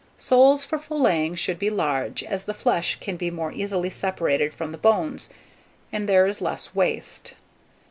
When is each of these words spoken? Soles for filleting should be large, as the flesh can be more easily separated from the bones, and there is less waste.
Soles 0.17 0.65
for 0.65 0.79
filleting 0.79 1.37
should 1.37 1.59
be 1.59 1.69
large, 1.69 2.23
as 2.23 2.45
the 2.45 2.55
flesh 2.55 2.97
can 2.99 3.17
be 3.17 3.29
more 3.29 3.51
easily 3.51 3.91
separated 3.91 4.51
from 4.51 4.71
the 4.71 4.79
bones, 4.79 5.29
and 5.91 6.09
there 6.09 6.25
is 6.25 6.41
less 6.41 6.73
waste. 6.73 7.35